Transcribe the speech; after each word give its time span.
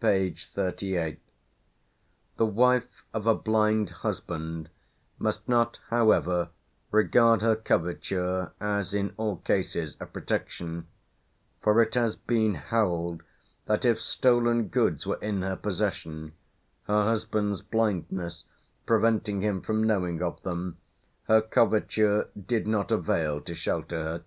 p. 0.00 0.30
38). 0.32 1.20
The 2.38 2.44
wife 2.44 3.04
of 3.14 3.24
a 3.24 3.36
blind 3.36 3.88
husband 4.02 4.68
must 5.16 5.48
not, 5.48 5.78
however, 5.90 6.48
regard 6.90 7.40
her 7.40 7.54
coverture 7.54 8.50
as 8.60 8.92
in 8.92 9.14
all 9.16 9.36
cases 9.36 9.96
a 10.00 10.06
protection, 10.06 10.88
for 11.62 11.80
it 11.80 11.94
has 11.94 12.16
been 12.16 12.54
held 12.56 13.22
that 13.66 13.84
if 13.84 14.00
stolen 14.00 14.66
goods 14.66 15.06
were 15.06 15.20
in 15.22 15.42
her 15.42 15.54
possession, 15.54 16.32
her 16.88 17.04
husband's 17.04 17.62
blindness 17.62 18.44
preventing 18.86 19.40
him 19.40 19.60
from 19.60 19.84
knowing 19.84 20.20
of 20.20 20.42
them, 20.42 20.78
her 21.28 21.40
coverture 21.40 22.28
did 22.36 22.66
not 22.66 22.90
avail 22.90 23.40
to 23.42 23.54
shelter 23.54 24.02
her. 24.02 24.24